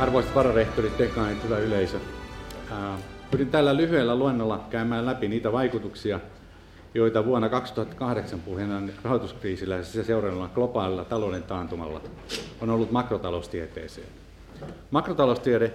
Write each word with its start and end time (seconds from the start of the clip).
Arvoisat 0.00 0.34
vararehtorit, 0.34 0.98
dekaanit, 0.98 1.44
hyvä 1.44 1.58
yleisö. 1.58 1.98
Pyrin 3.30 3.50
tällä 3.50 3.76
lyhyellä 3.76 4.16
luennolla 4.16 4.66
käymään 4.70 5.06
läpi 5.06 5.28
niitä 5.28 5.52
vaikutuksia, 5.52 6.20
joita 6.94 7.24
vuonna 7.24 7.48
2008 7.48 8.40
puhjennaan 8.40 8.90
rahoituskriisillä 9.02 9.76
ja 9.76 9.84
sitä 9.84 10.04
seuraavalla 10.04 10.50
globaalilla 10.54 11.04
talouden 11.04 11.42
taantumalla 11.42 12.00
on 12.60 12.70
ollut 12.70 12.90
makrotaloustieteeseen. 12.90 14.06
Makrotaloustiede, 14.90 15.72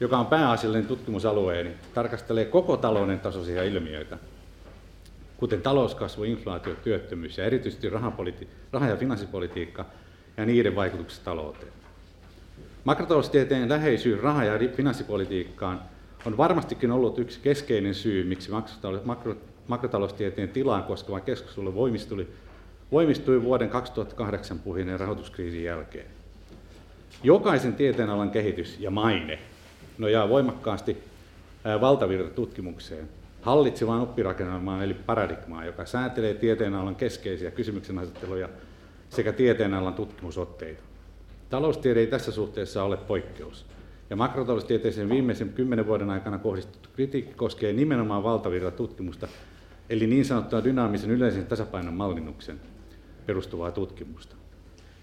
joka 0.00 0.18
on 0.18 0.26
pääasiallinen 0.26 0.86
tutkimusalueeni, 0.86 1.70
tarkastelee 1.94 2.44
koko 2.44 2.76
talouden 2.76 3.20
tasoisia 3.20 3.64
ilmiöitä, 3.64 4.18
kuten 5.36 5.62
talouskasvu, 5.62 6.24
inflaatio, 6.24 6.74
työttömyys 6.74 7.38
ja 7.38 7.44
erityisesti 7.44 7.90
raha- 7.90 8.88
ja 8.88 8.96
finanssipolitiikka 8.96 9.84
ja 10.36 10.46
niiden 10.46 10.76
vaikutukset 10.76 11.24
talouteen. 11.24 11.72
Makrotaloustieteen 12.88 13.68
läheisyys 13.68 14.22
raha- 14.22 14.44
ja 14.44 14.58
finanssipolitiikkaan 14.76 15.80
on 16.26 16.36
varmastikin 16.36 16.90
ollut 16.90 17.18
yksi 17.18 17.40
keskeinen 17.40 17.94
syy, 17.94 18.24
miksi 18.24 18.50
makro, 19.04 19.34
makrotaloustieteen 19.66 20.48
tilaa 20.48 20.82
koskeva 20.82 21.20
keskustelu 21.20 21.74
voimistui, 21.74 22.26
voimistui 22.92 23.42
vuoden 23.42 23.70
2008 23.70 24.58
puhineen 24.58 25.00
rahoituskriisin 25.00 25.64
jälkeen. 25.64 26.06
Jokaisen 27.22 27.74
tieteenalan 27.74 28.30
kehitys 28.30 28.76
ja 28.80 28.90
maine 28.90 29.38
nojaa 29.98 30.28
voimakkaasti 30.28 30.96
valtavirtatutkimukseen, 31.80 33.08
hallitsevaan 33.42 34.00
oppirakennelmaan 34.00 34.82
eli 34.82 34.94
paradigmaan, 34.94 35.66
joka 35.66 35.86
säätelee 35.86 36.34
tieteenalan 36.34 36.96
keskeisiä 36.96 37.50
kysymyksenasetteluja 37.50 38.48
sekä 39.08 39.32
tieteenalan 39.32 39.94
tutkimusotteita. 39.94 40.87
Taloustiede 41.50 42.00
ei 42.00 42.06
tässä 42.06 42.32
suhteessa 42.32 42.84
ole 42.84 42.96
poikkeus. 42.96 43.66
Ja 44.10 44.16
makrotaloustieteeseen 44.16 45.08
viimeisen 45.08 45.48
kymmenen 45.48 45.86
vuoden 45.86 46.10
aikana 46.10 46.38
kohdistettu 46.38 46.88
kritiikki 46.96 47.34
koskee 47.34 47.72
nimenomaan 47.72 48.22
valtavirratutkimusta, 48.22 49.28
eli 49.90 50.06
niin 50.06 50.24
sanottua 50.24 50.64
dynaamisen 50.64 51.10
yleisen 51.10 51.46
tasapainon 51.46 51.94
mallinnuksen 51.94 52.60
perustuvaa 53.26 53.70
tutkimusta. 53.70 54.36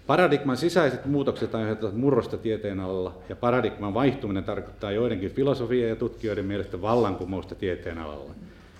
Paradigman 0.06 0.56
sisäiset 0.56 1.06
muutokset 1.06 1.54
aiheuttavat 1.54 1.96
murrosta 1.96 2.38
tieteen 2.38 2.80
alalla, 2.80 3.14
ja 3.28 3.36
paradigman 3.36 3.94
vaihtuminen 3.94 4.44
tarkoittaa 4.44 4.92
joidenkin 4.92 5.30
filosofia- 5.30 5.88
ja 5.88 5.96
tutkijoiden 5.96 6.44
mielestä 6.44 6.82
vallankumousta 6.82 7.54
tieteen 7.54 7.98
alalla. 7.98 8.34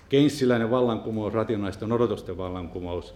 Keynesiläinen 0.09 0.71
vallankumous, 0.71 1.33
rationaalisten 1.33 1.91
odotusten 1.91 2.37
vallankumous 2.37 3.15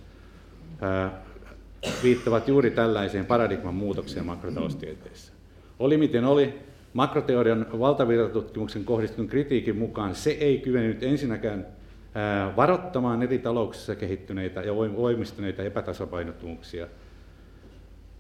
viittavat 2.04 2.48
juuri 2.48 2.72
tällaiseen 2.72 3.26
paradigman 3.26 3.74
muutokseen 3.74 4.26
makrotaloustieteessä. 4.26 5.34
Oli 5.80 5.98
miten 5.98 6.26
oli, 6.26 6.54
makroteorian 6.94 7.66
valtavirtatutkimuksen 7.80 8.86
kohdistunut 8.86 9.32
kritiikin 9.32 9.78
mukaan 9.78 10.16
se 10.16 10.32
ei 10.32 10.60
kyennyt 10.60 11.04
ensinnäkään 11.04 11.68
varoittamaan 12.56 13.24
eri 13.24 13.40
talouksissa 13.40 13.96
kehittyneitä 13.96 14.62
ja 14.62 14.76
voimistuneita 14.76 15.64
epätasapainottomuuksia, 15.64 16.88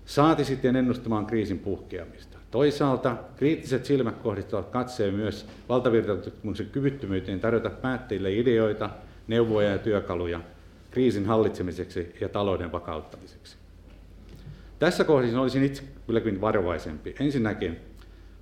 saati 0.06 0.46
sitten 0.46 0.76
ennustamaan 0.76 1.26
kriisin 1.26 1.60
puhkeamista. 1.60 2.38
Toisaalta 2.52 3.18
kriittiset 3.36 3.86
silmät 3.86 4.18
kohdistavat 4.18 4.70
katseen 4.70 5.14
myös 5.14 5.46
valtavirtatutkimuksen 5.70 6.70
kyvyttömyyteen 6.70 7.40
tarjota 7.40 7.70
päättäjille 7.70 8.34
ideoita, 8.34 8.90
neuvoja 9.28 9.70
ja 9.70 9.78
työkaluja 9.78 10.40
kriisin 10.92 11.26
hallitsemiseksi 11.26 12.16
ja 12.22 12.30
talouden 12.30 12.72
vakauttamiseksi. 12.72 13.58
Tässä 14.80 15.04
kohdassa 15.04 15.42
olisin 15.42 15.64
itse 15.64 15.84
kylläkin 16.08 16.42
varovaisempi. 16.42 17.16
Ensinnäkin 17.20 17.80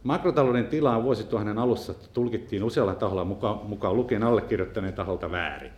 makrotalouden 0.03 0.67
tilaa 0.67 1.03
vuosituhannen 1.03 1.57
alussa 1.57 1.93
tulkittiin 2.13 2.63
usealla 2.63 2.95
taholla 2.95 3.25
mukaan, 3.25 3.59
mukaan 3.65 3.95
lukien 3.95 4.23
allekirjoittaneen 4.23 4.93
taholta 4.93 5.31
väärin. 5.31 5.71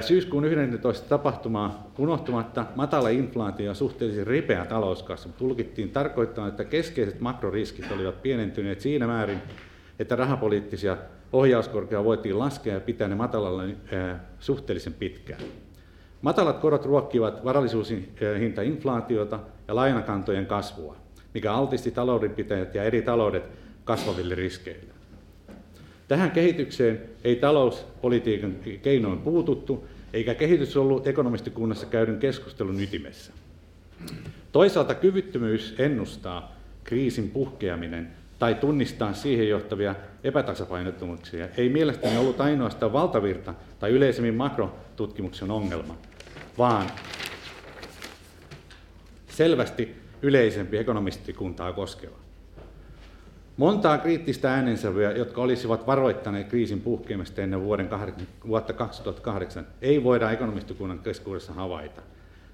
Syyskuun 0.00 0.44
11. 0.44 1.08
tapahtumaa 1.08 1.90
unohtumatta 1.98 2.66
matala 2.76 3.08
inflaatio 3.08 3.66
ja 3.66 3.74
suhteellisen 3.74 4.26
ripeä 4.26 4.64
talouskasvu 4.64 5.32
tulkittiin 5.38 5.90
tarkoittamaan, 5.90 6.50
että 6.50 6.64
keskeiset 6.64 7.20
makroriskit 7.20 7.92
olivat 7.92 8.22
pienentyneet 8.22 8.80
siinä 8.80 9.06
määrin, 9.06 9.38
että 9.98 10.16
rahapoliittisia 10.16 10.96
ohjauskorkeaa 11.32 12.04
voitiin 12.04 12.38
laskea 12.38 12.74
ja 12.74 12.80
pitää 12.80 13.08
ne 13.08 13.14
matalalla 13.14 13.62
suhteellisen 14.38 14.94
pitkään. 14.94 15.40
Matalat 16.22 16.58
korot 16.58 16.84
ruokkivat 16.84 17.44
varallisuushintainflaatiota 17.44 19.40
ja 19.68 19.74
lainakantojen 19.74 20.46
kasvua, 20.46 20.96
mikä 21.34 21.52
altisti 21.52 21.90
taloudenpitäjät 21.90 22.74
ja 22.74 22.84
eri 22.84 23.02
taloudet 23.02 23.44
kasvaville 23.84 24.34
riskeille. 24.34 24.92
Tähän 26.08 26.30
kehitykseen 26.30 27.00
ei 27.24 27.36
talouspolitiikan 27.36 28.56
keinoin 28.82 29.18
puututtu, 29.18 29.86
eikä 30.12 30.34
kehitys 30.34 30.76
ollut 30.76 31.06
ekonomistikunnassa 31.06 31.86
käydyn 31.86 32.18
keskustelun 32.18 32.80
ytimessä. 32.80 33.32
Toisaalta 34.52 34.94
kyvyttömyys 34.94 35.74
ennustaa 35.78 36.56
kriisin 36.84 37.30
puhkeaminen 37.30 38.19
tai 38.40 38.54
tunnistaa 38.54 39.12
siihen 39.12 39.48
johtavia 39.48 39.94
epätasapainottomuuksia 40.24 41.48
ei 41.56 41.68
mielestäni 41.68 42.16
ollut 42.16 42.40
ainoastaan 42.40 42.92
valtavirta 42.92 43.54
tai 43.78 43.90
yleisemmin 43.90 44.34
makrotutkimuksen 44.34 45.50
ongelma, 45.50 45.96
vaan 46.58 46.86
selvästi 49.28 49.96
yleisempi 50.22 50.76
ekonomistikuntaa 50.76 51.72
koskeva. 51.72 52.16
Montaa 53.56 53.98
kriittistä 53.98 54.54
äänensävyä, 54.54 55.12
jotka 55.12 55.40
olisivat 55.40 55.86
varoittaneet 55.86 56.48
kriisin 56.48 56.80
puhkeamista 56.80 57.42
ennen 57.42 57.62
vuoden, 57.62 57.88
vuotta 58.46 58.72
2008, 58.72 59.66
ei 59.82 60.04
voida 60.04 60.30
ekonomistikunnan 60.30 60.98
keskuudessa 60.98 61.52
havaita. 61.52 62.02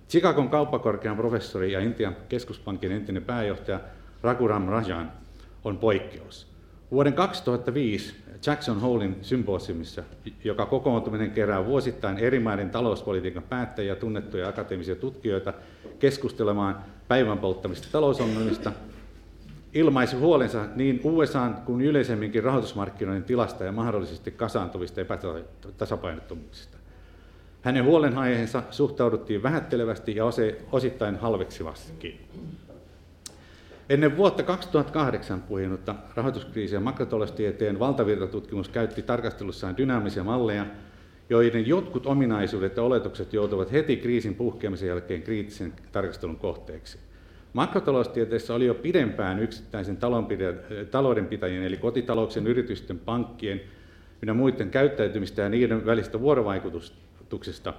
Chicagon 0.08 0.48
kauppakorkean 0.48 1.16
professori 1.16 1.72
ja 1.72 1.80
Intian 1.80 2.16
keskuspankin 2.28 2.92
entinen 2.92 3.24
pääjohtaja 3.24 3.80
Raghuram 4.22 4.68
Rajan 4.68 5.12
on 5.66 5.78
poikkeus. 5.78 6.46
Vuoden 6.90 7.12
2005 7.12 8.14
Jackson 8.46 8.80
Holein 8.80 9.16
symposiumissa, 9.22 10.02
joka 10.44 10.66
kokoontuminen 10.66 11.30
kerää 11.30 11.66
vuosittain 11.66 12.18
eri 12.18 12.40
maiden 12.40 12.70
talouspolitiikan 12.70 13.42
päättäjiä, 13.42 13.96
tunnettuja 13.96 14.48
akateemisia 14.48 14.96
tutkijoita 14.96 15.52
keskustelemaan 15.98 16.78
päivän 17.08 17.38
polttamista 17.38 17.88
talousongelmista, 17.92 18.72
ilmaisi 19.74 20.16
huolensa 20.16 20.64
niin 20.76 21.00
USA 21.04 21.50
kuin 21.64 21.80
yleisemminkin 21.80 22.44
rahoitusmarkkinoiden 22.44 23.24
tilasta 23.24 23.64
ja 23.64 23.72
mahdollisesti 23.72 24.30
kasaantuvista 24.30 25.00
epätasapainottomuuksista. 25.00 26.76
Hänen 27.62 27.84
huolenaiheensa 27.84 28.62
suhtauduttiin 28.70 29.42
vähättelevästi 29.42 30.16
ja 30.16 30.24
osittain 30.72 31.16
halveksivastikin. 31.16 32.20
Ennen 33.88 34.16
vuotta 34.16 34.42
2008 34.42 35.42
puhjennutta 35.42 35.94
rahoituskriisiä 36.14 36.80
makrotaloustieteen 36.80 37.78
valtavirtatutkimus 37.78 38.68
käytti 38.68 39.02
tarkastelussaan 39.02 39.76
dynaamisia 39.76 40.24
malleja, 40.24 40.66
joiden 41.30 41.66
jotkut 41.66 42.06
ominaisuudet 42.06 42.76
ja 42.76 42.82
oletukset 42.82 43.32
joutuvat 43.32 43.72
heti 43.72 43.96
kriisin 43.96 44.34
puhkeamisen 44.34 44.88
jälkeen 44.88 45.22
kriittisen 45.22 45.72
tarkastelun 45.92 46.36
kohteeksi. 46.36 46.98
Makrotaloustieteessä 47.52 48.54
oli 48.54 48.66
jo 48.66 48.74
pidempään 48.74 49.38
yksittäisen 49.38 49.98
taloudenpitäjien 50.90 51.62
eli 51.62 51.76
kotitalouksien, 51.76 52.46
yritysten, 52.46 52.98
pankkien 52.98 53.60
ynnä 54.22 54.34
muiden 54.34 54.70
käyttäytymistä 54.70 55.42
ja 55.42 55.48
niiden 55.48 55.86
välistä 55.86 56.20
vuorovaikutuksesta 56.20 57.74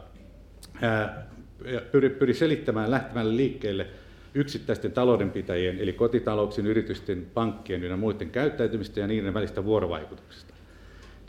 pyri 2.19 2.33
selittämään 2.33 2.91
lähtemällä 2.91 3.35
liikkeelle 3.35 3.87
yksittäisten 4.33 4.91
taloudenpitäjien, 4.91 5.79
eli 5.79 5.93
kotitalouksien, 5.93 6.67
yritysten, 6.67 7.27
pankkien 7.33 7.83
ja 7.83 7.97
muiden 7.97 8.29
käyttäytymistä 8.29 8.99
ja 8.99 9.07
niiden 9.07 9.33
välistä 9.33 9.65
vuorovaikutuksesta. 9.65 10.53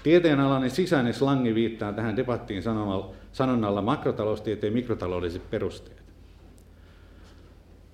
Tieteenalainen 0.02 0.70
sisäinen 0.70 1.14
slangi 1.14 1.54
viittaa 1.54 1.92
tähän 1.92 2.16
debattiin 2.16 2.62
sanonnalla, 3.32 3.82
makrotaloustieteen 3.82 4.72
mikrotaloudelliset 4.72 5.50
perusteet. 5.50 6.02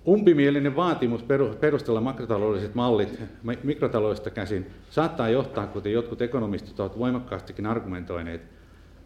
Umpimielinen 0.08 0.76
vaatimus 0.76 1.24
perustella 1.60 2.00
makrotaloudelliset 2.00 2.74
mallit 2.74 3.20
mikrotaloudesta 3.62 4.30
käsin 4.30 4.66
saattaa 4.90 5.28
johtaa, 5.28 5.66
kuten 5.66 5.92
jotkut 5.92 6.22
ekonomistit 6.22 6.80
ovat 6.80 6.98
voimakkaastikin 6.98 7.66
argumentoineet, 7.66 8.42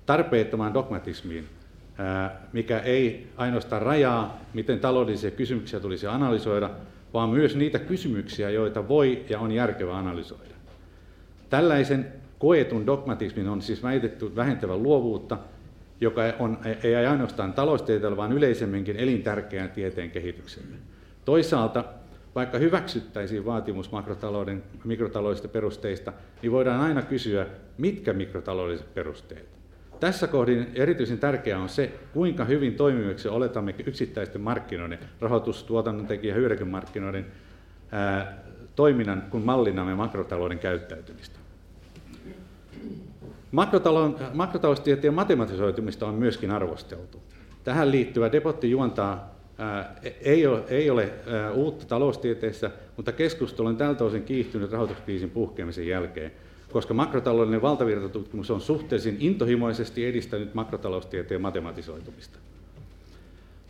tarpeettomaan 0.06 0.74
dogmatismiin, 0.74 1.48
mikä 2.52 2.78
ei 2.78 3.26
ainoastaan 3.36 3.82
rajaa, 3.82 4.40
miten 4.54 4.80
taloudellisia 4.80 5.30
kysymyksiä 5.30 5.80
tulisi 5.80 6.06
analysoida, 6.06 6.70
vaan 7.14 7.30
myös 7.30 7.56
niitä 7.56 7.78
kysymyksiä, 7.78 8.50
joita 8.50 8.88
voi 8.88 9.24
ja 9.28 9.38
on 9.40 9.52
järkevä 9.52 9.98
analysoida. 9.98 10.54
Tällaisen 11.50 12.12
koetun 12.38 12.86
dogmatismin 12.86 13.48
on 13.48 13.62
siis 13.62 13.82
väitetty 13.82 14.36
vähentävän 14.36 14.82
luovuutta, 14.82 15.38
joka 16.00 16.22
on, 16.38 16.58
ei 16.82 17.06
ainoastaan 17.06 17.52
taloustieteellä, 17.52 18.16
vaan 18.16 18.32
yleisemminkin 18.32 18.96
elintärkeän 18.96 19.70
tieteen 19.70 20.10
kehitykselle. 20.10 20.76
Toisaalta 21.24 21.84
vaikka 22.34 22.58
hyväksyttäisiin 22.58 23.44
vaatimus 23.44 23.92
makrotalouden, 23.92 24.62
mikrotaloudellisista 24.84 25.48
perusteista, 25.48 26.12
niin 26.42 26.52
voidaan 26.52 26.80
aina 26.80 27.02
kysyä, 27.02 27.46
mitkä 27.78 28.12
mikrotaloudelliset 28.12 28.94
perusteet. 28.94 29.57
Tässä 30.00 30.26
kohdin 30.26 30.66
erityisen 30.74 31.18
tärkeää 31.18 31.58
on 31.58 31.68
se, 31.68 31.92
kuinka 32.12 32.44
hyvin 32.44 32.74
toimiviksi 32.74 33.28
oletamme 33.28 33.74
yksittäisten 33.86 34.40
markkinoiden, 34.40 34.98
rahoitus, 35.20 35.64
tuotannon 35.64 36.06
tekijä, 36.06 36.34
hyödykemarkkinoiden 36.34 37.26
ää, 37.92 38.38
toiminnan, 38.76 39.22
kun 39.30 39.44
mallinamme 39.44 39.94
makrotalouden 39.94 40.58
käyttäytymistä. 40.58 41.38
Makrotaloustieteen 44.32 45.14
matematisoitumista 45.14 46.06
on 46.06 46.14
myöskin 46.14 46.50
arvosteltu. 46.50 47.22
Tähän 47.64 47.90
liittyvä 47.90 48.32
depotti 48.32 48.70
juontaa 48.70 49.34
ää, 49.58 49.94
ei 50.20 50.46
ole, 50.46 50.64
ei 50.68 50.90
ole 50.90 51.12
ää, 51.26 51.50
uutta 51.50 51.86
taloustieteessä, 51.86 52.70
mutta 52.96 53.12
keskustelu 53.12 53.68
on 53.68 53.76
tältä 53.76 54.04
osin 54.04 54.22
kiihtynyt 54.22 54.72
rahoituskriisin 54.72 55.30
puhkeamisen 55.30 55.86
jälkeen, 55.86 56.32
koska 56.72 56.94
makrotaloudellinen 56.94 57.62
valtavirtatutkimus 57.62 58.50
on 58.50 58.60
suhteellisen 58.60 59.16
intohimoisesti 59.20 60.06
edistänyt 60.06 60.54
makrotaloustieteen 60.54 61.40
matematisoitumista. 61.40 62.38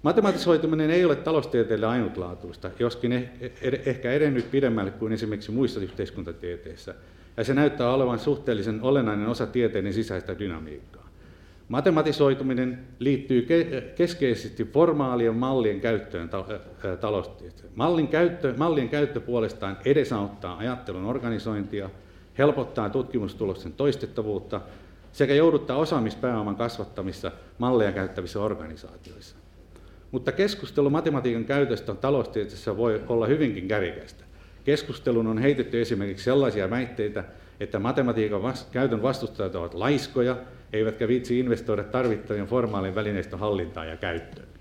Matematisoituminen 0.02 0.90
ei 0.90 1.04
ole 1.04 1.16
taloustieteelle 1.16 1.86
ainutlaatuista, 1.86 2.70
joskin 2.78 3.12
eh, 3.12 3.30
eh, 3.40 3.80
ehkä 3.86 4.12
edennyt 4.12 4.50
pidemmälle 4.50 4.90
kuin 4.90 5.12
esimerkiksi 5.12 5.52
muissa 5.52 5.80
yhteiskuntatieteissä, 5.80 6.94
ja 7.36 7.44
se 7.44 7.54
näyttää 7.54 7.94
olevan 7.94 8.18
suhteellisen 8.18 8.82
olennainen 8.82 9.26
osa 9.26 9.46
tieteiden 9.46 9.92
sisäistä 9.92 10.38
dynamiikkaa. 10.38 11.08
Matematisoituminen 11.68 12.78
liittyy 12.98 13.46
keskeisesti 13.96 14.64
formaalien 14.64 15.36
mallien 15.36 15.80
käyttöön 15.80 16.30
taloustieteessä. 17.00 17.66
Mallin 17.74 18.08
käyttö, 18.08 18.54
mallien 18.56 18.88
käyttö 18.88 19.20
puolestaan 19.20 19.76
edesauttaa 19.84 20.56
ajattelun 20.56 21.04
organisointia, 21.04 21.90
helpottaa 22.38 22.90
tutkimustulosten 22.90 23.73
toistettavuutta 23.73 24.61
sekä 25.12 25.35
jouduttaa 25.35 25.76
osaamispääoman 25.76 26.56
kasvattamissa 26.56 27.32
malleja 27.58 27.93
käyttävissä 27.93 28.40
organisaatioissa. 28.40 29.37
Mutta 30.11 30.32
keskustelu 30.32 30.90
matematiikan 30.90 31.44
käytöstä 31.44 31.94
taloustieteessä 31.94 32.76
voi 32.76 33.02
olla 33.08 33.26
hyvinkin 33.26 33.69
kärjekästä. 33.69 34.25
Keskustelun 34.64 35.26
on 35.26 35.38
heitetty 35.38 35.81
esimerkiksi 35.81 36.25
sellaisia 36.25 36.70
väitteitä, 36.70 37.25
että 37.61 37.79
matematiikan 37.79 38.43
vas- 38.43 38.69
käytön 38.73 39.02
vastustajat 39.02 39.55
ovat 39.55 39.75
laiskoja, 39.75 40.37
eivätkä 40.73 41.08
viitsi 41.08 41.38
investoida 41.38 41.84
tarvittavien 41.84 42.46
formaalin 42.46 42.94
välineistön 42.94 43.38
hallintaan 43.38 43.88
ja 43.88 43.96
käyttöön. 43.96 44.57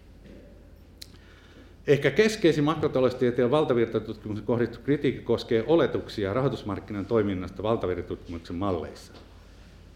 Ehkä 1.88 2.12
keskeisin 2.12 2.64
makrotaloustieteen 2.64 3.52
valtavirtatutkimuksen 3.52 4.46
kohdistettu 4.46 4.86
kritiikki 4.86 5.22
koskee 5.22 5.64
oletuksia 5.68 6.34
rahoitusmarkkinan 6.34 7.06
toiminnasta 7.06 7.64
valtavirtatutkimuksen 7.64 8.56
malleissa. 8.56 9.14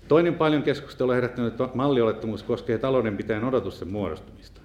Toinen 0.07 0.33
paljon 0.33 0.63
keskustelua 0.63 1.15
herättänyt 1.15 1.53
malliolettomuus 1.73 2.43
koskee 2.43 2.77
taloudenpitäjän 2.77 3.43
odotusten 3.43 3.87
muodostumista. 3.87 4.61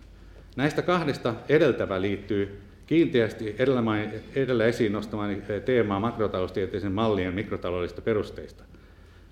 Näistä 0.57 0.83
kahdesta 0.83 1.35
edeltävä 1.49 2.01
liittyy 2.01 2.59
kiinteästi 2.87 3.57
edellä, 3.59 3.83
edellä 4.35 4.65
esiin 4.65 4.93
nostamani 4.93 5.43
teemaa 5.65 6.01
makrotaloustieteisen 6.01 6.93
mallien 6.93 7.35
mikrotaloudellisista 7.35 8.03
perusteista. 8.03 8.65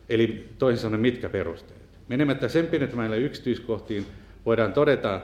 Eli 0.08 0.48
toisin 0.58 0.82
sanoen 0.82 1.00
mitkä 1.00 1.28
perusteet. 1.28 1.80
Menemättä 2.08 2.48
sen 2.48 2.66
pienentämällä 2.66 3.16
yksityiskohtiin 3.16 4.06
voidaan 4.46 4.72
todeta, 4.72 5.20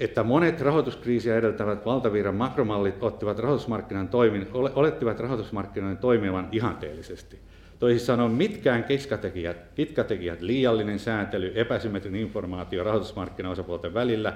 että 0.00 0.22
monet 0.22 0.60
rahoituskriisiä 0.60 1.36
edeltävät 1.36 1.86
valtavirran 1.86 2.34
makromallit 2.34 3.02
ottivat 3.02 3.38
rahoitusmarkkinan 3.38 4.08
toimin, 4.08 4.48
olettivat 4.52 5.20
rahoitusmarkkinoiden 5.20 5.98
toimivan 5.98 6.48
ihanteellisesti. 6.52 7.38
Toisin 7.78 8.06
sanoen 8.06 8.30
mitkään 8.32 8.84
kitkatekijät, 8.84 9.56
kitkatekijät, 9.74 10.40
liiallinen 10.40 10.98
sääntely, 10.98 11.52
epäsymmetrinen 11.54 12.20
informaatio 12.20 12.84
rahoitusmarkkinaosapuolten 12.84 13.94
välillä, 13.94 14.32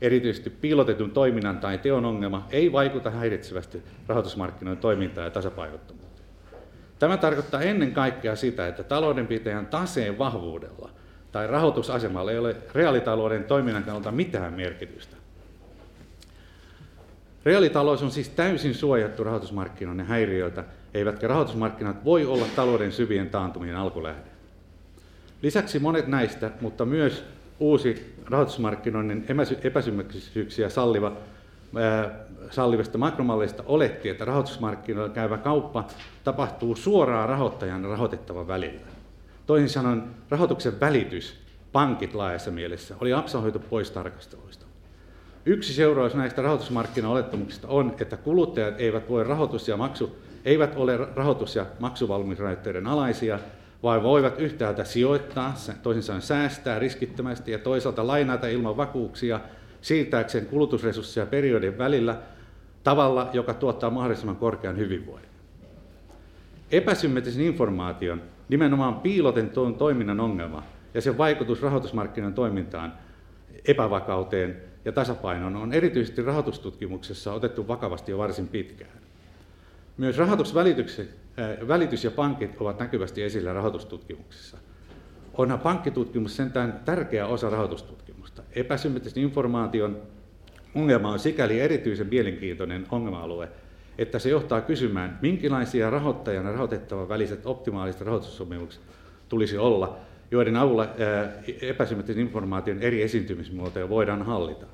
erityisesti 0.00 0.50
piilotetun 0.50 1.10
toiminnan 1.10 1.58
tai 1.58 1.78
teon 1.78 2.04
ongelma, 2.04 2.46
ei 2.50 2.72
vaikuta 2.72 3.10
häiritsevästi 3.10 3.82
rahoitusmarkkinoiden 4.06 4.80
toimintaan 4.80 5.24
ja 5.24 5.30
tasapainottomuuteen. 5.30 6.28
Tämä 6.98 7.16
tarkoittaa 7.16 7.60
ennen 7.60 7.92
kaikkea 7.92 8.36
sitä, 8.36 8.68
että 8.68 8.82
taloudenpitäjän 8.82 9.66
taseen 9.66 10.18
vahvuudella 10.18 10.90
tai 11.32 11.46
rahoitusasemalla 11.46 12.32
ei 12.32 12.38
ole 12.38 12.56
reaalitalouden 12.74 13.44
toiminnan 13.44 13.84
kannalta 13.84 14.12
mitään 14.12 14.52
merkitystä. 14.52 15.16
Reaalitalous 17.44 18.02
on 18.02 18.10
siis 18.10 18.28
täysin 18.28 18.74
suojattu 18.74 19.24
rahoitusmarkkinoiden 19.24 20.06
häiriöiltä, 20.06 20.64
eivätkä 20.94 21.28
rahoitusmarkkinat 21.28 22.04
voi 22.04 22.26
olla 22.26 22.46
talouden 22.56 22.92
syvien 22.92 23.30
taantumien 23.30 23.76
alkulähde. 23.76 24.30
Lisäksi 25.42 25.78
monet 25.78 26.06
näistä, 26.06 26.50
mutta 26.60 26.84
myös 26.84 27.24
uusi 27.60 28.14
rahoitusmarkkinoiden 28.26 29.24
epäsymmetrisyyksiä 29.62 30.68
salliva, 30.68 31.12
ää, 31.76 32.10
sallivista 32.50 32.98
makromalleista 32.98 33.62
oletti, 33.66 34.08
että 34.08 34.24
rahoitusmarkkinoilla 34.24 35.14
käyvä 35.14 35.38
kauppa 35.38 35.86
tapahtuu 36.24 36.76
suoraan 36.76 37.28
rahoittajan 37.28 37.84
rahoitettavan 37.84 38.48
välillä. 38.48 38.97
Toisin 39.48 39.68
sanoen 39.68 40.02
rahoituksen 40.30 40.80
välitys, 40.80 41.34
pankit 41.72 42.14
laajassa 42.14 42.50
mielessä, 42.50 42.94
oli 43.00 43.12
absorhoitu 43.12 43.58
pois 43.58 43.90
tarkasteluista. 43.90 44.66
Yksi 45.46 45.72
seuraus 45.72 46.14
näistä 46.14 46.42
rahoitusmarkkinaolettamuksista 46.42 47.68
on, 47.68 47.94
että 48.00 48.16
kuluttajat 48.16 48.80
eivät, 48.80 49.08
voi 49.08 49.24
rahoitus- 49.24 49.68
ja 49.68 49.76
maksu, 49.76 50.18
eivät 50.44 50.76
ole 50.76 50.96
rahoitus- 50.96 51.56
ja 51.56 51.66
maksuvalmiusrajoitteiden 51.80 52.86
alaisia, 52.86 53.38
vaan 53.82 54.02
voivat 54.02 54.40
yhtäältä 54.40 54.84
sijoittaa, 54.84 55.54
toisin 55.82 56.02
sanoen 56.02 56.22
säästää 56.22 56.78
riskittömästi 56.78 57.52
ja 57.52 57.58
toisaalta 57.58 58.06
lainata 58.06 58.48
ilman 58.48 58.76
vakuuksia 58.76 59.40
siirtääkseen 59.80 60.46
kulutusresursseja 60.46 61.26
periodin 61.26 61.78
välillä 61.78 62.18
tavalla, 62.84 63.30
joka 63.32 63.54
tuottaa 63.54 63.90
mahdollisimman 63.90 64.36
korkean 64.36 64.78
hyvinvoinnin. 64.78 65.37
Epäsymmetrisen 66.72 67.44
informaation 67.44 68.22
nimenomaan 68.48 68.94
piiloten 68.94 69.50
tuon 69.50 69.74
toiminnan 69.74 70.20
ongelma 70.20 70.62
ja 70.94 71.00
sen 71.00 71.18
vaikutus 71.18 71.62
rahoitusmarkkinoiden 71.62 72.34
toimintaan, 72.34 72.92
epävakauteen 73.68 74.56
ja 74.84 74.92
tasapainoon 74.92 75.56
on 75.56 75.72
erityisesti 75.72 76.22
rahoitustutkimuksessa 76.22 77.32
otettu 77.32 77.68
vakavasti 77.68 78.10
jo 78.10 78.18
varsin 78.18 78.48
pitkään. 78.48 78.98
Myös 79.96 80.18
rahoitusvälitys 80.18 82.04
ja 82.04 82.10
pankit 82.10 82.50
ovat 82.60 82.78
näkyvästi 82.78 83.22
esillä 83.22 83.52
rahoitustutkimuksessa. 83.52 84.58
Onhan 85.34 85.58
pankkitutkimus 85.58 86.36
sentään 86.36 86.80
tärkeä 86.84 87.26
osa 87.26 87.50
rahoitustutkimusta. 87.50 88.42
Epäsymmetrisen 88.52 89.22
informaation 89.22 89.96
ongelma 90.74 91.10
on 91.10 91.18
sikäli 91.18 91.60
erityisen 91.60 92.06
mielenkiintoinen 92.06 92.86
ongelma-alue, 92.90 93.48
että 93.98 94.18
se 94.18 94.28
johtaa 94.28 94.60
kysymään, 94.60 95.18
minkälaisia 95.22 95.90
rahoittajan 95.90 96.46
ja 96.46 96.52
rahoitettavan 96.52 97.08
väliset 97.08 97.46
optimaaliset 97.46 98.00
rahoitussopimukset 98.00 98.82
tulisi 99.28 99.58
olla, 99.58 99.96
joiden 100.30 100.56
avulla 100.56 100.88
epäsymmetrisen 101.62 102.22
informaation 102.22 102.78
eri 102.78 103.02
esiintymismuotoja 103.02 103.88
voidaan 103.88 104.22
hallita. 104.22 104.66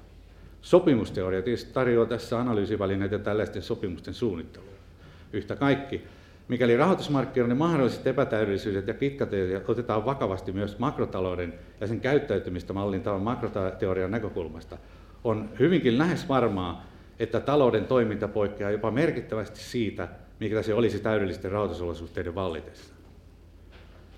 Sopimusteoria 0.62 1.42
tietysti 1.42 1.72
tarjoaa 1.72 2.06
tässä 2.06 2.40
analyysivälineitä 2.40 3.18
tällaisten 3.18 3.62
sopimusten 3.62 4.14
suunnitteluun. 4.14 4.74
Yhtä 5.32 5.56
kaikki, 5.56 6.04
mikäli 6.48 6.76
rahoitusmarkkinoiden 6.76 7.56
mahdolliset 7.56 8.06
epätäydellisyydet 8.06 8.86
ja 8.86 8.94
kitkateoriat 8.94 9.68
otetaan 9.68 10.04
vakavasti 10.04 10.52
myös 10.52 10.78
makrotalouden 10.78 11.54
ja 11.80 11.86
sen 11.86 12.00
käyttäytymistä 12.00 12.72
mallintavan 12.72 13.22
makroteorian 13.22 14.10
näkökulmasta, 14.10 14.78
on 15.24 15.50
hyvinkin 15.58 15.98
lähes 15.98 16.28
varmaa, 16.28 16.84
että 17.18 17.40
talouden 17.40 17.84
toiminta 17.86 18.28
poikkeaa 18.28 18.70
jopa 18.70 18.90
merkittävästi 18.90 19.60
siitä, 19.60 20.08
mikä 20.40 20.62
se 20.62 20.74
olisi 20.74 21.00
täydellisten 21.00 21.52
rahoitusolosuhteiden 21.52 22.34
vallitessa. 22.34 22.94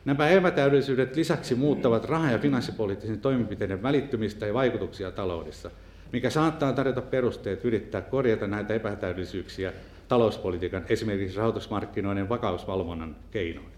Nämä 0.05 0.29
epätäydellisyydet 0.29 1.17
lisäksi 1.17 1.55
muuttavat 1.55 2.05
raha- 2.05 2.31
ja 2.31 2.39
finanssipoliittisen 2.39 3.21
toimenpiteiden 3.21 3.83
välittymistä 3.83 4.47
ja 4.47 4.55
vaikutuksia 4.55 5.11
taloudessa, 5.11 5.71
mikä 6.13 6.31
saattaa 6.31 6.73
tarjota 6.73 7.03
perusteet 7.03 7.65
yrittää 7.65 8.01
korjata 8.01 8.47
näitä 8.47 8.75
epätäydellisyyksiä 8.75 9.73
talouspolitiikan, 10.09 10.85
esimerkiksi 10.89 11.37
rahoitusmarkkinoiden 11.37 12.29
vakausvalvonnan 12.29 13.17
keinoin. 13.31 13.77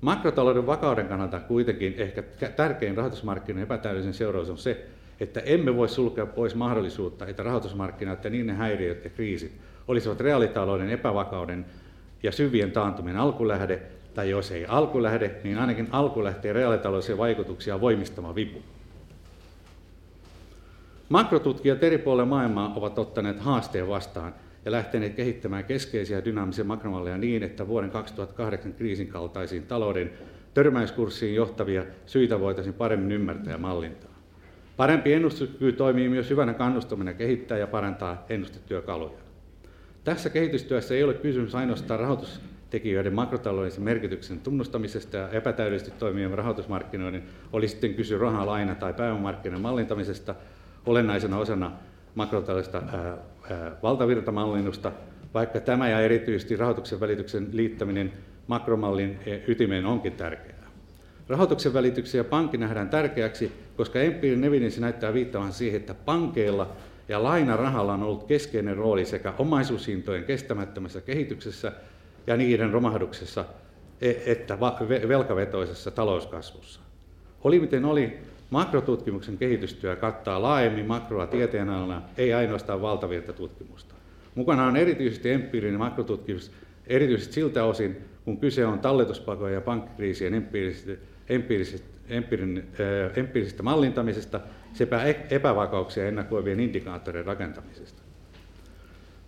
Makrotalouden 0.00 0.66
vakauden 0.66 1.06
kannalta 1.06 1.40
kuitenkin 1.40 1.94
ehkä 1.96 2.22
tärkein 2.56 2.96
rahoitusmarkkinoiden 2.96 3.62
epätäydellisen 3.62 4.14
seuraus 4.14 4.50
on 4.50 4.58
se, 4.58 4.86
että 5.22 5.40
emme 5.40 5.76
voi 5.76 5.88
sulkea 5.88 6.26
pois 6.26 6.54
mahdollisuutta, 6.54 7.26
että 7.26 7.42
rahoitusmarkkinat 7.42 8.24
ja 8.24 8.30
niiden 8.30 8.56
häiriöt 8.56 9.04
ja 9.04 9.10
kriisit 9.10 9.52
olisivat 9.88 10.20
reaalitalouden 10.20 10.90
epävakauden 10.90 11.66
ja 12.22 12.32
syvien 12.32 12.72
taantumien 12.72 13.16
alkulähde, 13.16 13.82
tai 14.14 14.30
jos 14.30 14.50
ei 14.50 14.66
alkulähde, 14.66 15.30
niin 15.44 15.58
ainakin 15.58 15.88
alkulähteen 15.90 16.54
reaalitaloudellisia 16.54 17.18
vaikutuksia 17.18 17.80
voimistama 17.80 18.34
vipu. 18.34 18.58
Makrotutkijat 21.08 21.82
eri 21.82 21.98
puolilla 21.98 22.26
maailmaa 22.26 22.72
ovat 22.76 22.98
ottaneet 22.98 23.40
haasteen 23.40 23.88
vastaan 23.88 24.34
ja 24.64 24.72
lähteneet 24.72 25.14
kehittämään 25.14 25.64
keskeisiä 25.64 26.24
dynaamisia 26.24 26.64
makromalleja 26.64 27.18
niin, 27.18 27.42
että 27.42 27.68
vuoden 27.68 27.90
2008 27.90 28.72
kriisin 28.72 29.08
kaltaisiin 29.08 29.62
talouden 29.62 30.10
törmäyskurssiin 30.54 31.34
johtavia 31.34 31.84
syitä 32.06 32.40
voitaisiin 32.40 32.74
paremmin 32.74 33.12
ymmärtää 33.12 33.52
ja 33.52 33.58
mallintaa. 33.58 34.11
Parempi 34.82 35.12
ennustuskyky 35.12 35.72
toimii 35.72 36.08
myös 36.08 36.30
hyvänä 36.30 36.54
kannustamina 36.54 37.12
kehittää 37.12 37.58
ja 37.58 37.66
parantaa 37.66 38.24
ennustetyökaluja. 38.28 39.18
Tässä 40.04 40.30
kehitystyössä 40.30 40.94
ei 40.94 41.04
ole 41.04 41.14
kysymys 41.14 41.54
ainoastaan 41.54 42.00
rahoitustekijöiden 42.00 43.14
makrotaloudellisen 43.14 43.82
merkityksen 43.82 44.40
tunnustamisesta 44.40 45.16
ja 45.16 45.28
epätäydellisesti 45.28 45.98
toimivien 45.98 46.30
rahoitusmarkkinoiden, 46.30 47.22
oli 47.52 47.68
sitten 47.68 47.94
kysy 47.94 48.18
rahaa, 48.18 48.46
laina 48.46 48.74
tai 48.74 48.94
pääomamarkkinoiden 48.94 49.62
mallintamisesta 49.62 50.34
olennaisena 50.86 51.38
osana 51.38 51.72
makrotaloudellista 52.14 52.82
valtavirtamallinnusta, 53.82 54.92
vaikka 55.34 55.60
tämä 55.60 55.88
ja 55.88 56.00
erityisesti 56.00 56.56
rahoituksen 56.56 57.00
välityksen 57.00 57.48
liittäminen 57.52 58.12
makromallin 58.46 59.18
ytimeen 59.46 59.86
onkin 59.86 60.12
tärkeää. 60.12 60.51
Rahoituksen 61.28 61.74
välityksen 61.74 62.18
ja 62.18 62.24
pankki 62.24 62.56
nähdään 62.56 62.88
tärkeäksi, 62.88 63.52
koska 63.76 64.00
empiirinen 64.00 64.48
evidenssi 64.48 64.80
näyttää 64.80 65.14
viittavan 65.14 65.52
siihen, 65.52 65.80
että 65.80 65.94
pankeilla 65.94 66.70
ja 67.08 67.22
lainarahalla 67.22 67.92
on 67.94 68.02
ollut 68.02 68.26
keskeinen 68.26 68.76
rooli 68.76 69.04
sekä 69.04 69.34
omaisuushintojen 69.38 70.24
kestämättömässä 70.24 71.00
kehityksessä 71.00 71.72
ja 72.26 72.36
niiden 72.36 72.70
romahduksessa 72.70 73.44
e- 74.00 74.32
että 74.32 74.60
velkavetoisessa 75.08 75.90
talouskasvussa. 75.90 76.80
Oli 77.44 77.60
miten 77.60 77.84
oli, 77.84 78.18
makrotutkimuksen 78.50 79.38
kehitystyö 79.38 79.96
kattaa 79.96 80.42
laajemmin 80.42 80.86
makroa 80.86 81.26
tieteenalana, 81.26 82.02
ei 82.16 82.34
ainoastaan 82.34 82.82
valtavirtatutkimusta. 82.82 83.94
Mukana 84.34 84.66
on 84.66 84.76
erityisesti 84.76 85.30
empiirinen 85.30 85.78
makrotutkimus, 85.78 86.52
erityisesti 86.86 87.34
siltä 87.34 87.64
osin, 87.64 87.96
kun 88.24 88.38
kyse 88.38 88.66
on 88.66 88.78
talletuspakojen 88.78 89.54
ja 89.54 89.60
pankkikriisien 89.60 90.34
empiirisistä, 90.34 90.92
empiirisistä, 91.28 91.86
empiirisistä 93.16 93.62
mallintamisesta 93.62 94.40
sekä 94.72 95.02
e-, 95.02 95.26
epävakauksia 95.30 96.08
ennakoivien 96.08 96.60
indikaattorien 96.60 97.26
rakentamisesta. 97.26 98.02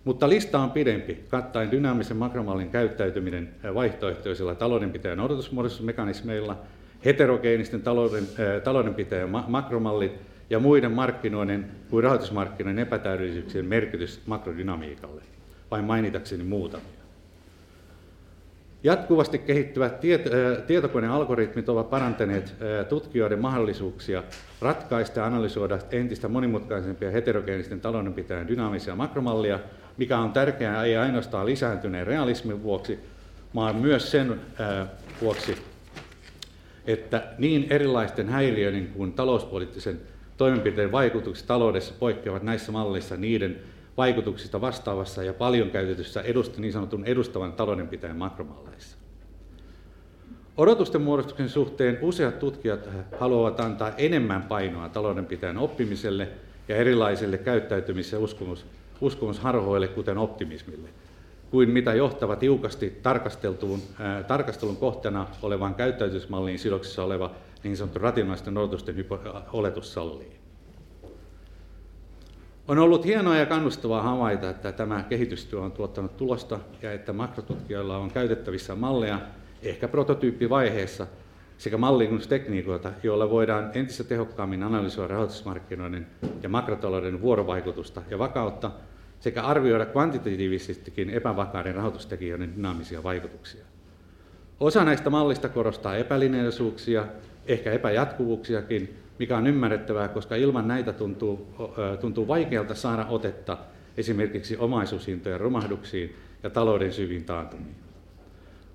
Mutta 0.03 0.29
lista 0.29 0.59
on 0.59 0.71
pidempi, 0.71 1.23
kattaen 1.29 1.71
dynaamisen 1.71 2.17
makromallin 2.17 2.69
käyttäytyminen 2.69 3.49
vaihtoehtoisilla 3.73 4.55
taloudenpitäjän 4.55 5.19
odotusmuodostusmekanismeilla, 5.19 6.57
heterogeenisten 7.05 7.81
talouden, 7.81 8.23
taloudenpitäjän 8.63 9.29
makromallit 9.47 10.11
ja 10.49 10.59
muiden 10.59 10.91
markkinoiden 10.91 11.65
kuin 11.89 12.03
rahoitusmarkkinoiden 12.03 12.79
epätäydellisyyksien 12.79 13.65
merkitys 13.65 14.21
makrodynamiikalle, 14.25 15.21
vain 15.71 15.85
mainitakseni 15.85 16.43
muutamia. 16.43 17.04
Jatkuvasti 18.85 19.39
kehittyvät 19.39 19.99
tietokonealgoritmit 20.67 21.69
ovat 21.69 21.89
parantaneet 21.89 22.55
tutkijoiden 22.89 23.39
mahdollisuuksia 23.39 24.23
ratkaista 24.61 25.19
ja 25.19 25.25
analysoida 25.25 25.79
entistä 25.91 26.27
monimutkaisempia 26.27 27.11
heterogeenisten 27.11 27.81
taloudenpitäjän 27.81 28.47
dynaamisia 28.47 28.95
makromallia, 28.95 29.59
mikä 29.97 30.17
on 30.17 30.31
tärkeää 30.31 30.83
ei 30.83 30.97
ainoastaan 30.97 31.45
lisääntyneen 31.45 32.07
realismin 32.07 32.63
vuoksi, 32.63 32.99
vaan 33.55 33.75
myös 33.75 34.11
sen 34.11 34.41
vuoksi, 35.21 35.57
että 36.87 37.23
niin 37.37 37.67
erilaisten 37.69 38.29
häiriöiden 38.29 38.87
kuin 38.87 39.13
talouspoliittisen 39.13 39.99
toimenpiteen 40.37 40.91
vaikutukset 40.91 41.47
taloudessa 41.47 41.93
poikkeavat 41.99 42.43
näissä 42.43 42.71
malleissa 42.71 43.17
niiden 43.17 43.59
vaikutuksista 43.97 44.61
vastaavassa 44.61 45.23
ja 45.23 45.33
paljon 45.33 45.69
käytetyssä 45.69 46.21
edust, 46.21 46.57
niin 46.57 46.73
sanotun 46.73 47.05
edustavan 47.05 47.53
taloudenpitäjän 47.53 48.17
makromalleissa. 48.17 48.97
Odotusten 50.57 51.01
muodostuksen 51.01 51.49
suhteen 51.49 51.97
useat 52.01 52.39
tutkijat 52.39 52.89
haluavat 53.19 53.59
antaa 53.59 53.91
enemmän 53.97 54.43
painoa 54.43 54.89
taloudenpitäjän 54.89 55.57
oppimiselle 55.57 56.27
ja 56.67 56.75
erilaisille 56.75 57.37
käyttäytymis- 57.37 58.11
ja 58.11 58.19
uskomus, 58.19 58.65
uskomusharhoille, 59.01 59.87
kuten 59.87 60.17
optimismille, 60.17 60.89
kuin 61.51 61.69
mitä 61.69 61.93
johtava 61.93 62.35
tiukasti 62.35 62.99
tarkasteltuun, 63.03 63.81
ää, 63.99 64.23
tarkastelun 64.23 64.77
kohteena 64.77 65.27
olevan 65.41 65.75
käyttäytymismalliin 65.75 66.59
sidoksissa 66.59 67.03
oleva 67.03 67.31
niin 67.63 67.77
sanottu 67.77 67.99
rationaalisten 67.99 68.57
odotusten 68.57 69.05
oletus 69.53 69.93
sallii. 69.93 70.44
On 72.67 72.79
ollut 72.79 73.05
hienoa 73.05 73.35
ja 73.35 73.45
kannustavaa 73.45 74.01
havaita, 74.01 74.49
että 74.49 74.71
tämä 74.71 75.03
kehitystyö 75.09 75.61
on 75.61 75.71
tuottanut 75.71 76.17
tulosta 76.17 76.59
ja 76.81 76.93
että 76.93 77.13
makrotutkijoilla 77.13 77.97
on 77.97 78.11
käytettävissä 78.11 78.75
malleja, 78.75 79.19
ehkä 79.63 79.87
prototyyppivaiheessa, 79.87 81.07
sekä 81.57 81.77
mallinnustekniikoita, 81.77 82.91
joilla 83.03 83.29
voidaan 83.29 83.71
entistä 83.73 84.03
tehokkaammin 84.03 84.63
analysoida 84.63 85.13
rahoitusmarkkinoiden 85.13 86.07
ja 86.43 86.49
makrotalouden 86.49 87.21
vuorovaikutusta 87.21 88.01
ja 88.09 88.19
vakautta 88.19 88.71
sekä 89.19 89.43
arvioida 89.43 89.85
kvantitatiivisestikin 89.85 91.09
epävakaiden 91.09 91.75
rahoitustekijöiden 91.75 92.53
dynaamisia 92.55 93.03
vaikutuksia. 93.03 93.65
Osa 94.59 94.85
näistä 94.85 95.09
mallista 95.09 95.49
korostaa 95.49 95.95
epälineaisuuksia, 95.95 97.05
ehkä 97.47 97.71
epäjatkuvuuksiakin, 97.71 98.97
mikä 99.19 99.37
on 99.37 99.47
ymmärrettävää, 99.47 100.07
koska 100.07 100.35
ilman 100.35 100.67
näitä 100.67 100.93
tuntuu, 100.93 101.47
tuntuu 102.01 102.27
vaikealta 102.27 102.75
saada 102.75 103.05
otetta 103.09 103.57
esimerkiksi 103.97 104.57
omaisuushintojen 104.57 105.39
romahduksiin 105.39 106.15
ja 106.43 106.49
talouden 106.49 106.93
syviin 106.93 107.25
taantumiin. 107.25 107.75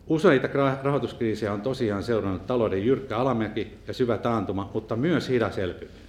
Useita 0.07 0.49
rahoituskriisejä 0.83 1.53
on 1.53 1.61
tosiaan 1.61 2.03
seurannut 2.03 2.47
talouden 2.47 2.87
jyrkkä 2.87 3.19
alamäki 3.19 3.79
ja 3.89 3.95
syvä 3.95 4.19
taantuma, 4.19 4.71
mutta 4.75 4.97
myös 4.97 5.29
hidas 5.29 5.59
elpyminen. 5.59 6.01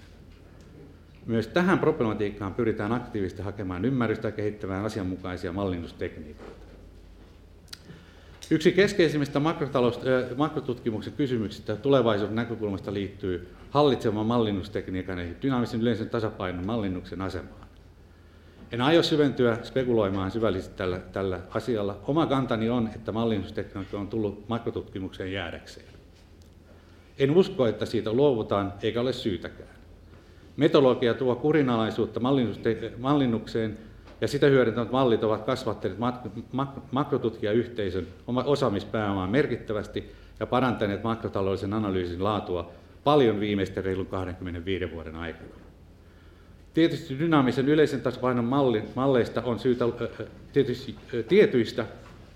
Myös 1.26 1.48
tähän 1.48 1.80
problematiikkaan 1.80 2.54
pyritään 2.54 2.92
aktiivisesti 2.92 3.42
hakemaan 3.42 3.86
ymmärrystä 3.86 4.28
ja 4.28 4.32
kehittämään 4.32 4.86
asianmukaisia 4.86 5.54
mallinnustekniikoita. 5.54 6.71
Yksi 8.52 8.72
keskeisimmistä 8.72 9.42
makrotutkimuksen 10.36 11.14
kysymyksistä 11.14 11.76
tulevaisuuden 11.76 12.36
näkökulmasta 12.36 12.94
liittyy 12.94 13.48
hallitsemaan 13.70 14.26
mallinnustekniikan 14.26 15.20
eli 15.20 15.36
dynaamisen 15.42 15.82
yleisen 15.82 16.10
tasapainon 16.10 16.66
mallinnuksen 16.66 17.22
asemaan. 17.22 17.68
En 18.72 18.82
aio 18.82 19.04
syventyä 19.04 19.58
spekuloimaan 19.64 20.32
syvällisesti 20.32 20.78
tällä, 20.78 21.00
tällä 21.00 21.40
asialla. 21.50 22.00
Oma 22.08 22.26
kantani 22.26 22.70
on, 22.70 22.90
että 22.96 23.12
mallinnustekniikka 23.12 24.00
on 24.00 24.08
tullut 24.08 24.50
makrotutkimukseen 24.50 25.34
jäädäkseen. 25.34 25.94
En 27.20 27.32
usko, 27.32 27.68
että 27.68 27.86
siitä 27.86 28.14
luovutaan, 28.14 28.74
eikä 28.82 29.02
ole 29.02 29.14
syytäkään. 29.14 29.76
Metodologia 30.58 31.14
tuo 31.14 31.36
kurinalaisuutta 31.36 32.20
mallinnukseen 32.98 33.78
ja 34.22 34.28
sitä 34.28 34.48
hyödyntävät 34.48 34.92
mallit 34.92 35.24
ovat 35.24 35.46
kasvattaneet 35.46 36.00
makrotutkijayhteisön 36.92 38.08
osaamispääomaa 38.28 39.28
merkittävästi 39.28 40.12
ja 40.40 40.46
parantaneet 40.46 41.04
makrotaloudellisen 41.04 41.74
analyysin 41.74 42.24
laatua 42.24 42.72
paljon 43.04 43.40
viimeisten 43.40 43.84
reilun 43.84 44.06
25 44.06 44.92
vuoden 44.92 45.16
aikana. 45.16 45.50
Tietysti 46.74 47.20
dynaamisen 47.20 47.70
yleisen 47.70 48.02
tasapainon 48.02 48.46
malli, 48.46 48.84
malleista 48.96 49.42
on 49.42 49.60
syytä, 49.60 49.86
tietysti, 50.54 50.96
tietyistä 51.28 51.86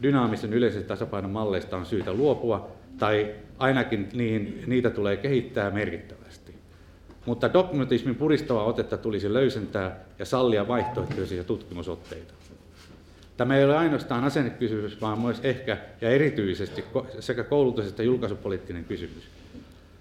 dynaamisen 0.01 0.54
yleisen 0.54 0.84
tasapainon 0.84 1.32
malleista 1.32 1.77
on 1.77 1.86
syytä 1.86 2.13
luopua, 2.13 2.72
tai 3.00 3.36
ainakin 3.58 4.10
niihin, 4.13 4.63
niitä 4.68 4.89
tulee 4.89 5.18
kehittää 5.18 5.72
merkittävästi. 5.72 6.45
Mutta 7.25 7.53
dogmatismin 7.53 8.15
puristava 8.15 8.63
otetta 8.63 8.98
tulisi 8.98 9.34
löysentää 9.34 10.00
ja 10.20 10.25
sallia 10.25 10.67
vaihtoehtoisia 10.67 11.44
tutkimusotteita. 11.44 12.34
Tämä 13.38 13.58
ei 13.58 13.65
ole 13.65 13.77
ainoastaan 13.77 14.24
asennekysymys, 14.24 15.01
vaan 15.01 15.22
myös 15.22 15.39
ehkä 15.44 15.77
ja 16.01 16.10
erityisesti 16.10 16.84
sekä 17.20 17.44
koulutus- 17.44 17.88
että 17.88 18.03
julkaisupoliittinen 18.03 18.86
kysymys. 18.86 19.24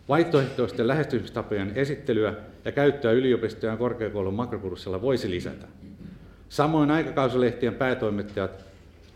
Vaihtoehtoisten 0.08 0.88
lähestymistapojen 0.88 1.72
esittelyä 1.74 2.34
ja 2.64 2.72
käyttöä 2.72 3.12
yliopistojen 3.12 3.72
ja 3.72 3.76
korkeakoulun 3.76 4.34
makrokurssilla 4.34 5.02
voisi 5.02 5.30
lisätä. 5.30 5.66
Samoin 6.48 6.90
aikakausilehtien 6.90 7.74
päätoimittajat, 7.74 8.64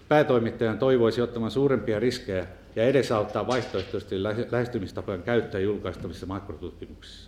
päätoimittajan 0.09 0.79
toivoisi 0.79 1.23
ottamaan 1.23 1.51
suurempia 1.51 2.01
riskejä 2.01 2.47
ja 2.77 2.85
edesauttaa 2.85 3.47
vaihtoehtoisten 3.47 4.23
lähestymistapojen 4.23 5.23
käyttöä 5.23 5.61
julkaistavissa 5.61 6.27
makrotutkimuksissa. 6.27 7.28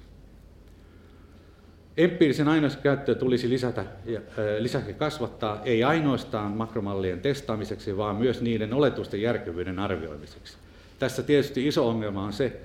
Empiirisen 1.97 2.49
käyttöä 2.83 3.15
tulisi 3.15 3.49
lisätä 3.49 3.85
ja 4.05 4.21
lisäksi 4.59 4.95
kasvattaa 4.95 5.63
ei 5.65 5.85
ainoastaan 5.85 6.53
makromallien 6.53 7.21
testaamiseksi, 7.21 7.97
vaan 7.97 8.17
myös 8.17 8.43
niiden 8.43 8.75
oletusten 8.75 9.23
järkevyyden 9.23 9.79
arvioimiseksi. 9.79 10.57
Tässä 10.99 11.23
tietysti 11.23 11.67
iso 11.67 11.89
ongelma 11.89 12.25
on 12.25 12.33
se, 12.33 12.61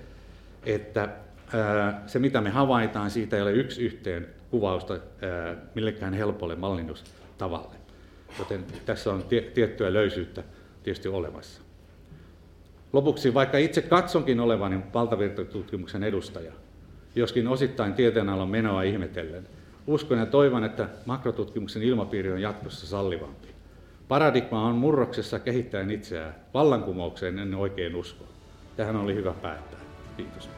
että 0.66 1.10
se 2.08 2.20
mitä 2.20 2.42
me 2.42 2.50
havaitaan, 2.50 3.12
siitä 3.12 3.36
ei 3.36 3.42
ole 3.42 3.52
yksi 3.52 3.82
yhteen 3.82 4.28
kuvausta 4.52 5.00
millekään 5.76 6.14
helpolle 6.14 6.56
mallinnustavalle. 6.56 7.76
joten 8.40 8.66
tässä 8.86 9.14
on 9.14 9.24
tie, 9.24 9.42
tiettyä 9.42 9.94
löysyyttä 9.94 10.44
tietysti 10.84 11.08
olemassa. 11.08 11.62
Lopuksi, 12.94 13.34
vaikka 13.34 13.58
itse 13.58 13.82
katsonkin 13.82 14.40
olevani 14.40 14.80
valtavirtatutkimuksen 14.94 16.04
edustaja, 16.04 16.52
joskin 17.16 17.48
osittain 17.48 17.94
tieteenalan 17.94 18.50
menoa 18.50 18.82
ihmetellen, 18.82 19.48
uskon 19.88 20.18
ja 20.18 20.26
toivon, 20.26 20.64
että 20.64 20.90
makrotutkimuksen 21.06 21.84
ilmapiiri 21.84 22.32
on 22.32 22.42
jatkossa 22.42 22.88
sallivampi. 22.88 23.48
Paradigma 24.08 24.68
on 24.68 24.76
murroksessa 24.76 25.40
kehittäen 25.40 25.92
itseään. 25.92 26.36
Vallankumoukseen 26.54 27.40
en 27.40 27.56
oikein 27.56 27.96
usko. 27.96 28.26
Tähän 28.78 28.96
oli 28.96 29.16
hyvä 29.16 29.34
päättää. 29.34 29.80
Kiitos. 30.18 30.55